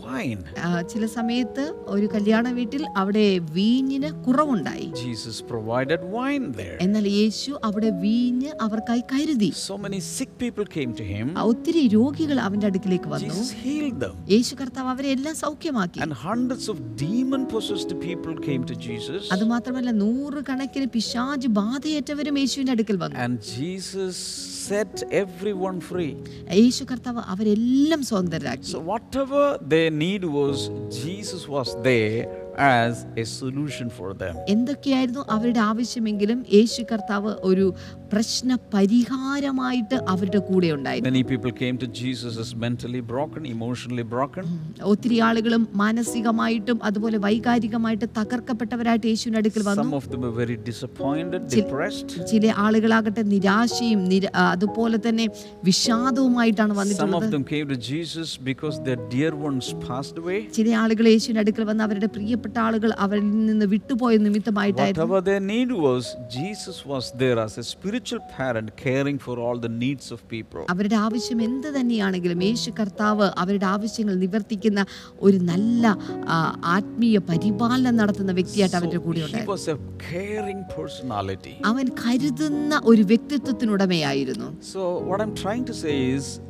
[0.02, 0.42] wine.
[0.92, 1.64] ചില സമയത്ത്
[1.94, 6.78] ഒരു കല്യാണ വീട്ടിൽ അവിടെ വീഞ്ഞിന് കുറവുണ്ടായി Jesus provided wine there.
[6.86, 11.28] എന്നാൽ യേശു അവിടെ വീഞ്ഞ് അവർക്കായി കരുതി So many sick people came to him.
[11.38, 14.16] ആ, ഒത്തിരി രോഗികൾ അവന്റെ അടുക്കിലേക്ക് വന്നു Jesus healed them.
[14.34, 19.24] യേശു കർത്താവ് അവരെ എല്ലാം സൗഖ്യമാക്കി And hundreds of demon possessed people came to Jesus.
[19.36, 24.18] അത് മാത്രമല്ല നൂറുകണക്കിന് പിശാജ് ബാധയേറ്റവരും യേശുവിന്റെ അടുക്കൽ വന്നു And Jesus
[24.70, 26.12] set everyone free.
[26.60, 29.42] യേശു കർത്താവ് അവരെല്ലാം സ്വതന്ത്രരാക്കി So, whatever
[29.74, 30.58] their need was,
[31.00, 32.22] Jesus was there
[32.78, 34.36] as a solution for them.
[34.56, 37.68] എന്തൊക്കെയായിരുന്നു അവരുടെ ആവശ്യമെങ്കിലും യേശു കർത്താവ് ഒരു
[38.12, 44.44] പ്രശ്ന പരിഹാരമായിട്ട് അവരുടെ കൂടെ ഉണ്ടായിരുന്നു Many people came to Jesus as mentally broken, emotionally broken.
[44.94, 51.40] ഒത്തിരി ആളുകളും മാനസികമായിട്ടും അതുപോലെ വൈകാരികമായിട്ട് തകർക്കപ്പെട്ടവരായിട്ട് യേശുവിന്റെ അടുക്കൽ വന്നു Some of them were very disappointed,
[51.56, 52.10] depressed.
[52.32, 54.02] ചില ആളുകളാകട്ടെ നിരാശയും
[54.50, 55.26] അതുപോലെ തന്നെ
[55.70, 57.28] വിഷാദവുമായിട്ടാണ് വന്നിട്ടുള്ളത്.
[60.58, 65.06] ചില ആളുകൾ യേശുവിന്റെ അടുക്കൽ വന്ന് അവരുടെ പ്രിയപ്പെട്ട ആളുകൾ അവരിൽ നിന്ന് വിട്ടുപോയ നിമിത്തമായിട്ടായിരുന്നു
[68.00, 70.62] A parent caring for all the needs of people.
[70.70, 74.82] അവരുടെ ആവശ്യം എന്ത് തന്നെയാണെങ്കിലും യേശു കർത്താവ് അവരുടെ ആവശ്യങ്ങൾ നിവർത്തിക്കുന്ന
[75.20, 75.84] ഒരു നല്ല
[76.76, 79.78] ആത്മീയ പരിപാലനം നടത്തുന്ന വ്യക്തിയായിട്ട് അവരുടെ കൂടെ He was a
[80.10, 81.56] caring personality.
[81.72, 86.49] അവൻ കരുതുന്ന ഒരു വ്യക്തിത്വത്തിനുടമയായിരുന്നു So, what I'm trying to say is Je-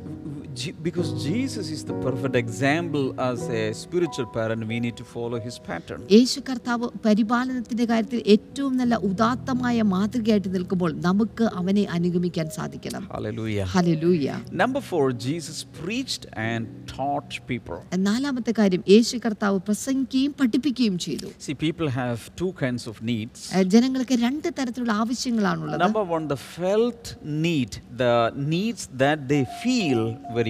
[0.80, 5.56] because Jesus is the perfect example as a spiritual parent, we need to follow his
[5.60, 6.00] pattern.
[6.10, 13.66] യേശു കർത്താവ് പരിപാലനത്തിന്റെ കാര്യത്തിൽ ഏറ്റവും നല്ല ഉദാത്തമായ മാതൃകയായിട്ട് നിൽക്കുമ്പോൾ നമുക്ക് അവനെ അനുഗമിക്കാൻ സാധിക്കണം Hallelujah.
[13.74, 14.36] Hallelujah.
[14.62, 16.62] Number 4 Jesus preached and
[16.94, 17.78] taught people.
[18.08, 23.38] നാലാമത്തെ കാര്യം യേശു കർത്താവ് പ്രസംഗിക്കുകയും പഠിപ്പിക്കുകയും ചെയ്തു See, people have two kinds of needs.
[23.74, 27.04] ജനങ്ങൾക്ക് രണ്ട് തരത്തിലുള്ള ആവശ്യങ്ങളാണുള്ളത് Number one, the felt
[27.44, 28.14] need, the
[28.54, 30.00] needs that they feel
[30.34, 30.49] very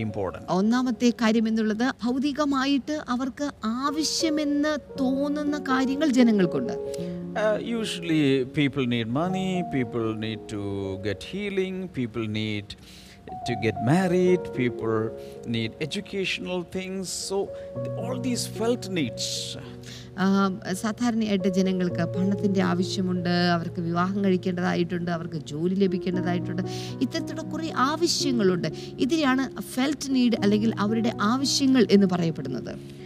[0.50, 3.46] ഒന്നാമത്തെ കാര്യം എന്നുള്ളത് ഭൗതികമായിട്ട് അവർക്ക്
[3.80, 6.74] ആവശ്യമെന്ന് തോന്നുന്ന കാര്യങ്ങൾ ജനങ്ങൾക്കുണ്ട്.
[7.64, 8.22] Usually
[8.56, 10.62] people need money people need to
[11.02, 12.74] get healing people need
[13.48, 14.92] to get married people
[15.46, 17.38] need educational things so
[17.98, 19.34] all these felt needs
[20.72, 26.62] സാധാരണയായിട്ട് ജനങ്ങൾക്ക് പണത്തിന്റെ ആവശ്യമുണ്ട് അവർക്ക് വിവാഹം കഴിക്കേണ്ടതായിട്ടുണ്ട് അവർക്ക് ജോലി ലഭിക്കേണ്ടതായിട്ടുണ്ട്.
[27.00, 28.68] ഇത്തരത്തിലുള്ള കുറേ ആവശ്യങ്ങളുണ്ട്.
[28.98, 33.00] ഇതിനെയാണ് ഫെൽറ്റ് നീഡ് അല്ലെങ്കിൽ അവരുടെ ആവശ്യങ്ങൾ എന്ന് പറയപ്പെടുന്നത്.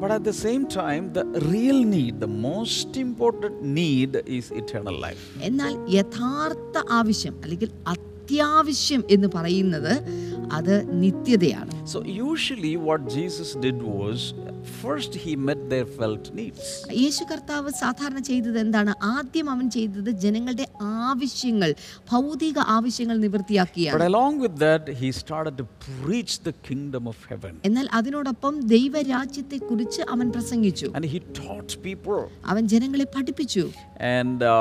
[0.00, 5.24] But at the same time, the real need, the most important need is eternal life.
[5.42, 9.92] എന്നാൽ യഥാർത്ഥ ആവശ്യം അല്ലെങ്കിൽ അത്യാവശ്യം എന്ന് പറയുന്നത്
[10.52, 11.86] അത് നിത്യതയാണ്.
[11.86, 14.34] So usually what Jesus did was
[14.80, 18.94] first he met their felt needs യേശു കർത്താവ് സാധാരണ ചെയ്തത് എന്താണ്?
[19.02, 21.70] ആദ്യം അവൻ ചെയ്തത് ജനങ്ങളുടെ ആ ആവശ്യങ്ങൾ
[22.12, 27.52] ഭൗതിക ആവശ്യങ്ങൾ But നിവൃത്തിയാക്കിയാണ് along with that, he started to preach the kingdom of heaven.
[27.68, 32.20] എന്നാൽ അതിനോടൊപ്പം ദൈവരാജ്യത്തെ കുറിച്ച് അവൻ പ്രസംഗിച്ചു And he taught people.
[32.52, 33.64] അവൻ ജനങ്ങളെ പഠിപ്പിച്ചു
[34.16, 34.54] And uh,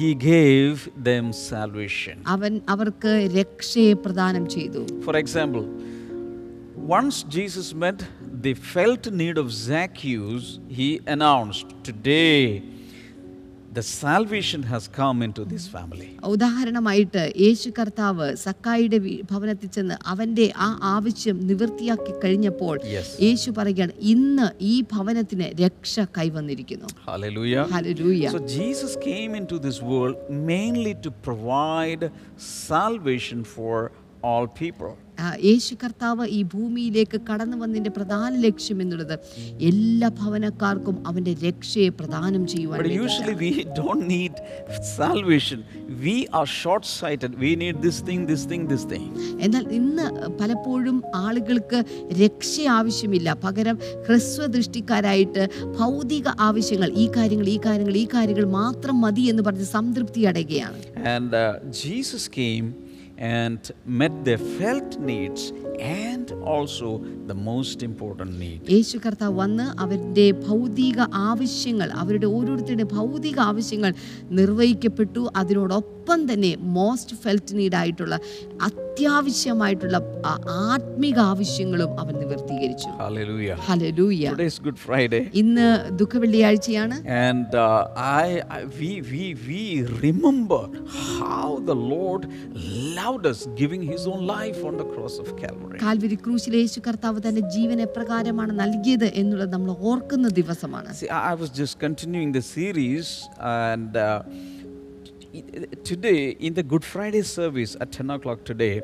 [0.00, 0.74] he gave
[1.10, 2.16] them salvation.
[2.36, 5.64] അവൻ അവർക്ക് രക്ഷയെ പ്രദാനം ചെയ്തു For example,
[6.98, 7.98] once Jesus met
[8.42, 10.44] the felt need of Zacchaeus,
[10.78, 12.38] he announced, Today
[13.78, 16.06] the salvation has come into this family.
[16.32, 18.98] ഉദാഹരണമായിട്ട് യേശു കർത്താവ് സക്കായിയുടെ
[19.30, 22.74] ഭവനത്തിൽ ചെന്ന് അവന്റെ ആ ആവശ്യം നിവൃത്തിയാക്കി കഴിഞ്ഞപ്പോൾ
[23.26, 27.64] യേശു പറയുകയാണ് ഇന്ന് ഈ ഭവനത്തിന് രക്ഷ കൈവന്നിരിക്കുന്നു Hallelujah.
[27.74, 30.16] Hallelujah So Jesus came into this world
[30.50, 32.04] mainly to provide
[32.68, 33.74] salvation for
[34.22, 34.94] all people.
[35.44, 39.14] യേശു കർത്താവ് ഈ ഭൂമിയിലേക്ക് കടന്നു വന്നതിന്റെ പ്രധാന ലക്ഷ്യം എന്നുള്ളത്
[39.68, 43.50] എല്ലാ ഭവനക്കാർക്കും അവന്റെ രക്ഷയെ പ്രദാനം ചെയ്യുവാൻ But usually we
[43.80, 44.34] don't need
[44.92, 45.58] salvation.
[46.02, 47.32] We are short sighted.
[47.38, 49.06] We need this thing, this thing, this thing.
[49.42, 50.06] എന്നാൽ ഇന്ന്
[50.40, 51.80] പലപ്പോഴും ആളുകൾക്ക്
[52.22, 53.76] രക്ഷ ആവശ്യമില്ല പകരം
[54.06, 55.44] ഹ്രസ്വ ദൃഷ്ടിക്കാരായിട്ട്
[55.80, 60.78] ഭൗതിക ആവശ്യങ്ങൾ ഈ കാര്യങ്ങൾ ഈ കാര്യങ്ങൾ ഈ കാര്യങ്ങൾ മാത്രം മതി എന്ന് പറഞ്ഞ് സംതൃപ്തി അടയുകയാണ്
[61.16, 62.68] And uh, Jesus came
[63.18, 66.88] and met their felt needs and also
[67.26, 68.60] the most important need.
[68.70, 73.92] യേശു കർത്താവ് വന്ന് അവരുടെ ഭൗതിക ആവശ്യങ്ങൾ അവരുടെ ഓരോരുത്തരുടെ ഭൗതിക ആവശ്യങ്ങൾ
[74.30, 78.14] നിർവഹിക്കപ്പെട്ടു അതിനോടൊപ്പം തന്നെ മോസ്റ്റ് ഫെൽറ്റ് നീഡായിട്ടുള്ള
[78.98, 79.96] അത്യാവശ്യമായിട്ടുള്ള
[80.68, 83.56] ആത്മിക ആവശ്യങ്ങളും അവൻ നിവർത്തീകരിച്ചു Hallelujah.
[83.66, 85.20] Hallelujah Today is Good Friday.
[85.42, 85.66] ഇന്ന്
[86.00, 87.60] ദുഃഖവെള്ളിയാഴ്ചയാണ് And and
[88.22, 89.60] I, I we, we, we
[90.06, 90.60] remember
[91.20, 92.24] how the Lord
[92.98, 95.78] loved us, giving His own life on the cross of Calvary.
[95.84, 101.52] Calvary ക്രൂശിൽ യേശു കർത്താവ് തന്റെ ജീവൻ എപ്രകാരമാണ് നൽകിയത് എന്നുള്ളത് നമ്മൾ ഓർക്കുന്ന ദിവസമാണ് I I was
[101.62, 103.06] just continuing the series,
[103.64, 104.08] and uh,
[105.84, 108.80] Today, in the Good Friday service at 10 o'clock today,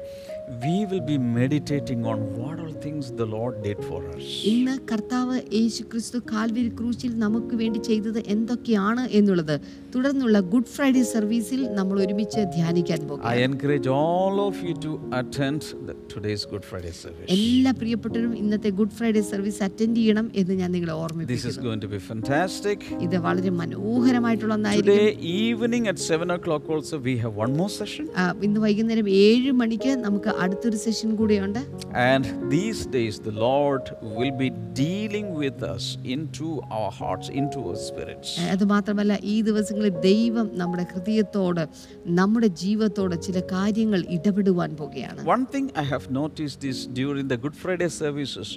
[0.48, 4.24] we will be meditating on what all things the Lord did for us.
[4.50, 9.54] ഇന്ന് കർത്താവ് യേശുക്രിസ്തു Calvary ക്രൂശിൽ നമുക്ക് വേണ്ടി ചെയ്തത് എന്തൊക്കെയാണ് എന്നുള്ളത്
[9.94, 15.62] തുടർന്നുള്ള ഗുഡ് ഫ്രൈഡേ സർവീസിൽ നമ്മൾ ഒരുമിച്ച് ധ്യാനിക്കാൻ I പോകും encourage all of you to attend
[15.88, 17.28] the, today's Good Friday service.
[17.36, 20.92] എല്ലാ പ്രിയപ്പെട്ടവരും ഇന്നത്തെ ഗുഡ് ഫ്രൈഡേ സർവീസ് അറ്റൻഡ് ചെയ്യണം എന്ന് ഞാൻ നിങ്ങളെ
[21.32, 22.78] This is is going to be fantastic.
[23.06, 25.08] ഇത് വളരെ മനോഹരമായിട്ടുള്ള ഒന്നായിരിക്കും today
[25.44, 28.06] evening at 7 o'clock also we have one more session.
[28.48, 31.60] ഇന്ന് വൈകുന്നേരം 7 മണിക്ക് നമുക്ക് അടുത്തൊരു സെഷൻ കൂടിയുണ്ട്
[32.06, 33.84] and these days the Lord
[34.16, 38.28] will be dealing with us into our hearts, into our spirits.
[38.52, 41.62] അത് മാത്രമല്ല ഈ ദിവസങ്ങളിൽ ദൈവം നമ്മുടെ ഹൃദയത്തോട്
[42.20, 47.56] നമ്മുടെ ജീവിതത്തോട് ചില കാര്യങ്ങൾ ഇടപെടുവാൻ പോകുകയാണ് One thing I have noticed is during the Good
[47.62, 48.50] Friday services,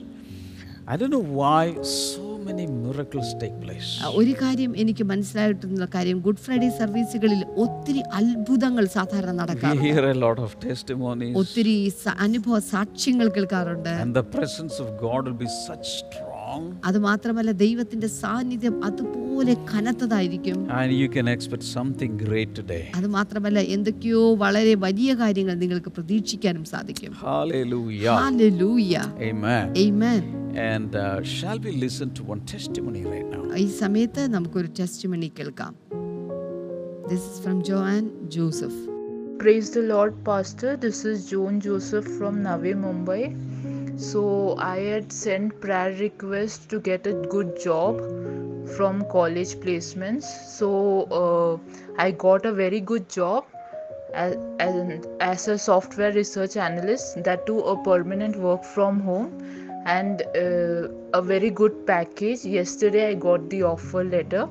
[4.20, 9.84] ഒരു കാര്യം എനിക്ക് മനസ്സിലായിട്ടുള്ള കാര്യം ഗുഡ് ഫ്രൈഡേ സർവീസുകളിൽ ഒത്തിരി അത്ഭുതങ്ങൾ സാധാരണ നടക്കാറുണ്ട്.
[9.88, 11.76] hear a lot of testimonies, ഒത്തിരി
[12.20, 13.94] അനുഭവ സാക്ഷ്യങ്ങൾ കേൾക്കാറുണ്ട്.
[16.50, 20.58] And the presence of God will be such strong, അത് മാത്രമല്ല ദൈവത്തിന്റെ സാന്നിധ്യം അതുപോലെ കനത്തതായിരിക്കും
[21.02, 22.84] you can expect something great today.
[23.00, 28.16] അത് മാത്രമല്ല എന്തൊക്കെയോ വളരെ വലിയ കാര്യങ്ങൾ നിങ്ങൾക്ക് പ്രതീക്ഷിക്കാനും സാധിക്കും Hallelujah.
[28.24, 29.06] Hallelujah.
[29.30, 29.66] Amen.
[29.78, 30.24] Amen.
[30.72, 33.44] And uh, shall we listen to one testimony right now?
[33.64, 35.74] ഈ സമയത്ത് നമുക്കൊരു ടെസ്റ്റിമണി കേൾക്കാം
[37.12, 38.04] this is from Joann
[38.38, 38.80] Joseph
[39.42, 40.76] Praise the Lord, Pastor.
[40.78, 43.20] This is Joan Joseph from Navi Mumbai.
[43.98, 48.00] So I had sent prayer request to get a good job
[48.76, 50.24] from college placements.
[50.24, 50.70] So
[51.22, 51.58] uh,
[51.98, 53.46] I got a very good job
[54.14, 57.24] as, as, as a software research analyst.
[57.24, 59.32] That too a permanent work from home
[59.86, 62.46] and uh, a very good package.
[62.46, 64.48] Yesterday I got the offer letter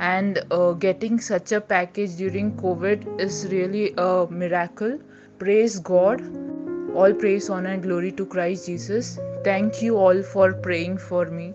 [0.00, 4.98] and uh, getting such a package during covid is really a miracle
[5.38, 6.20] praise god
[6.94, 9.06] all praise honor and glory to christ jesus
[9.44, 11.48] thank you all for praying for me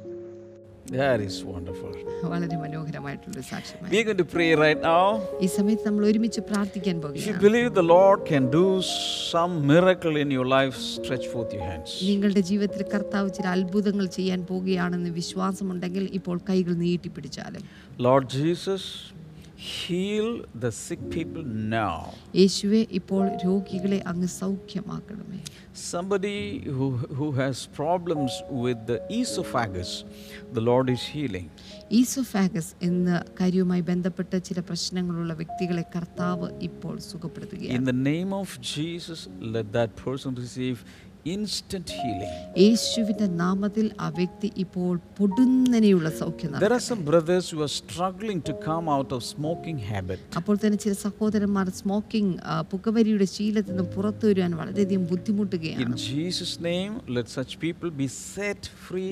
[0.94, 1.90] That is wonderful.
[2.32, 5.04] വളരെ മനോഹരമായിട്ടുള്ള സാക്ഷ്യമായി We are going to pray right now.
[5.46, 8.64] ഈ സമയത്ത് നമ്മൾ ഒരുമിച്ച് പ്രാർത്ഥിക്കാൻ If you believe the Lord can do
[9.34, 11.92] some miracle in your life, stretch forth your hands.
[12.10, 17.64] നിങ്ങളുടെ ജീവിതത്തിൽ കർത്താവ് ചില അത്ഭുതങ്ങൾ ചെയ്യാൻ പോകുകയാണെന്ന് വിശ്വാസമുണ്ടെങ്കിൽ ഇപ്പോൾ കൈകൾ നീട്ടിപ്പിടിച്ചാലും
[18.08, 18.84] Lord Jesus,
[19.60, 21.44] heal the sick people
[21.80, 21.98] now.
[22.40, 25.40] യേശുവേ ഇപ്പോൾ രോഗികളെ അങ്ങ് സൗഖ്യമാക്കണമേ
[25.92, 26.38] Somebody
[26.78, 29.90] who, who has problems with the esophagus,
[30.58, 31.48] the Lord is healing.
[32.00, 36.96] Oesophagus എന്ന കാര്യവുമായി ബന്ധപ്പെട്ട ചില പ്രശ്നങ്ങളുള്ള വ്യക്തികളെ കർത്താവ് ഇപ്പോൾ
[37.78, 39.20] In the name of Jesus,
[39.56, 40.80] let that person receive
[41.26, 42.32] instant healing.
[42.60, 48.54] യേശുവിന്റെ നാമത്തിൽ ആ വ്യക്തി ഇപ്പോൾ പൊടുന്നനെയുള്ള സൗഖ്യം There are some brothers who are struggling to
[48.62, 50.20] come out of smoking habit.
[50.40, 52.34] അപ്പോൾ തന്നെ ചില സഹോദരന്മാർ സ്മോക്കിംഗ്
[52.72, 58.62] പുകവലിയുടെ ശീലത്തിൽ നിന്ന് പുറത്തു വരാൻ വളരെയധികം In ബുദ്ധിമുട്ടുകയാണ് Jesus' name, let such people be set
[58.86, 59.12] free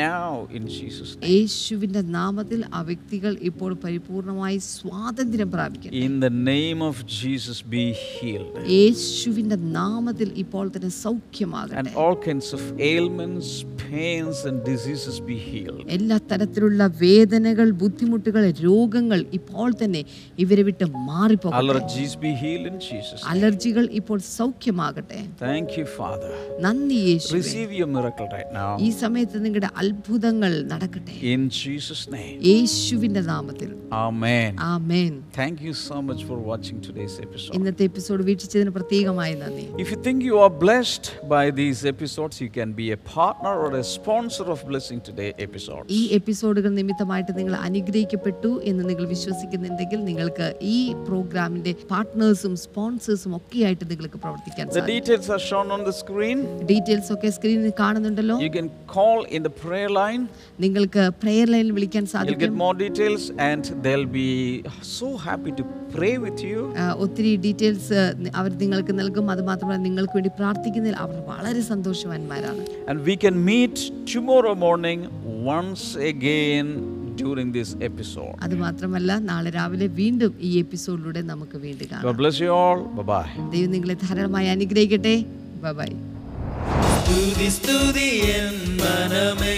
[0.00, 1.28] now in Jesus' name.
[1.34, 8.54] യേശുവിന്റെ നാമത്തിൽ ആ വ്യക്തികൾ ഇപ്പോൾ പരിപൂർണമായി സ്വാതന്ത്ര്യം പ്രാപിക്കുന്നു In the name of Jesus, be healed.
[8.78, 11.00] യേശുവിന്റെ നാമത്തിൽ ഇപ്പോൾ തന്നെ And
[11.46, 13.48] സൗഖ്യമാകട്ടെ all kinds of ailments,
[13.84, 15.82] pains, and diseases be healed.
[15.96, 18.32] എല്ലാ തരത്തിലുള്ള വേദനകൾ ബുദ്ധിമുട്ടുകൾ
[18.66, 20.02] രോഗങ്ങൾ ഇപ്പോൾ തന്നെ
[20.44, 23.24] ഇവരെ വിട്ട് മാറിപ്പോകട്ടെ Allergies be healed in Jesus'.
[23.32, 26.32] അലർജികൾ ഇപ്പോൾ സൗഖ്യമാകട്ടെ Thank you, Father.
[26.66, 28.70] നന്ദി യേശുവേ Receive your miracle right now.
[28.86, 32.36] ഈ സമയത്ത് നിങ്ങളുടെ അത്ഭുതങ്ങൾ നടക്കട്ടെ In Jesus' name.
[32.50, 33.70] യേശുവിന്റെ നാമത്തിൽ
[34.04, 34.50] Amen.
[34.74, 37.54] amen Thank you so much for watching today's episode.
[37.58, 42.48] ഇന്നത്തെ എപ്പിസോഡ് വീക്ഷിച്ചതിന് പ്രത്യേകമായി നന്ദി If you think you are blessed by these episodes, you
[42.50, 45.86] can be a partner or a sponsor of Blessing Today episodes.
[45.90, 53.86] ഈ എപ്പിസോഡുകൾ നിമിത്തമായിട്ട് നിങ്ങൾ അനുഗ്രഹിക്കപ്പെട്ടു എന്ന് നിങ്ങൾ വിശ്വസിക്കുന്നുണ്ടെങ്കിൽ നിങ്ങൾക്ക് ഈ പ്രോഗ്രാമിന്റെ പാർട്ട്നേഴ്സും സ്പോൺസേഴ്സും ഒക്കെ ആയിട്ട്
[53.92, 56.38] നിങ്ങൾക്ക് പ്രവർത്തിക്കാൻ The details are shown on the screen.
[56.72, 60.24] Details ഒക്കെ സ്ക്രീനിൽ കാണുന്നുണ്ടല്ലോ You can call in the prayer line.
[60.64, 64.30] നിങ്ങൾക്ക് പ്രെയർ ലൈനിൽ വിളിക്കാൻ You'll get സാധിക്കും more details, and they'll be
[64.92, 66.60] so happy to pray with you.
[66.80, 67.98] ആ, ഒത്തിരി ഡീറ്റെയിൽസ്
[68.38, 73.76] അവർ നിങ്ങൾക്ക് നൽകും അത് മാത്രമല്ല നിങ്ങൾക്ക് വേണ്ടി പ്രാർത്ഥിക്കുന്നതിൽ അവർ വളരെ സന്തോഷവാന്മാരാണ് And we can meet
[74.14, 75.00] tomorrow morning
[75.50, 76.66] once again
[77.16, 78.34] during this episode.
[78.44, 82.80] അത് മാത്രമല്ല നാളെ രാവിലെ വീണ്ടും ഈ എപ്പിസോഡിലൂടെ നമുക്ക് വീണ്ടും കാണാം God bless you all.
[82.98, 83.28] Bye bye.
[83.54, 85.16] ദൈവം നിങ്ങളെ ധാരാളമായി അനുഗ്രഹിക്കട്ടെ
[85.80, 85.90] ബൈ
[86.98, 89.56] സ്തുതി സ്തുതി എൻ മനമേ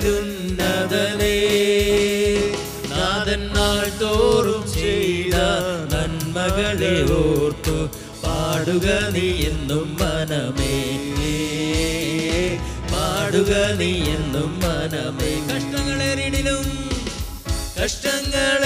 [0.00, 1.36] സ്തുതികളിലുന്നതനേ
[2.92, 5.36] നാഥൻ നാൾ തോറും ചെയ്ത
[5.92, 7.76] നന്മകളെ ഓർത്തു
[8.58, 10.76] പാടുക നീ എന്നും മനമേ.
[12.92, 15.30] പാടുക നീ എന്നും മനമേ.
[15.48, 16.64] കഷ്ടങ്ങളേറിടിലും
[17.78, 18.58] കഷ്ടങ്ങളേറിടിലും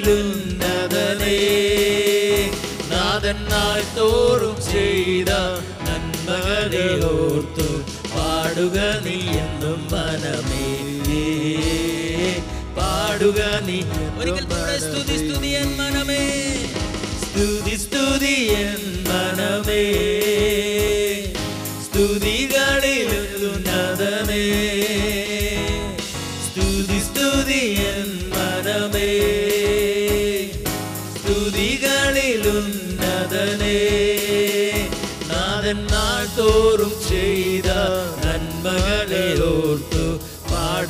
[2.91, 5.62] നാഥൻ നാൾ തോറും ചെയ്ത
[8.53, 10.65] പാടുക നീ എന്നും മനമേ.
[12.77, 13.83] പാടുക നീ
[14.19, 14.47] ഒരിക്കൽ
[14.79, 16.21] സ്തുതി സ്തുതി എൻ മനമേ.
[17.23, 19.83] സ്തുതി സ്തുതി എൻ മനമേ.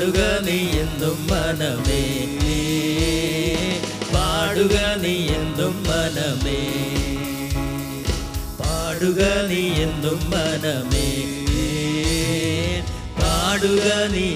[0.05, 2.05] പാടുക നീ എന്നും മനമേ
[4.15, 6.63] പാടുക നീ എന്നും മനമേ
[8.61, 11.07] പാടുക നീ എന്നും മനമേ
[13.21, 14.27] പാടുക നീ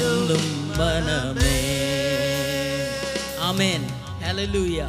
[0.00, 0.44] എന്നും
[0.80, 1.56] മനമേ
[3.48, 3.82] ആമേൻ
[4.24, 4.80] ഹല്ലേലൂയ